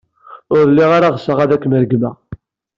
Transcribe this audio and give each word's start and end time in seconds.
Ur 0.55 0.63
lliɣ 0.69 0.89
ara 0.97 1.13
ɣseɣ 1.15 1.37
ad 1.39 1.51
kem-regmeɣ. 1.61 2.15